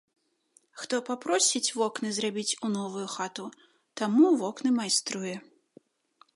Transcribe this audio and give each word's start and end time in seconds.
Хто 0.83 0.95
папросіць 1.09 1.73
вокны 1.81 2.09
зрабіць 2.17 2.57
у 2.67 2.71
новую 2.77 3.05
хату, 3.17 3.45
таму 4.01 4.35
вокны 4.41 4.69
майструе. 4.79 5.35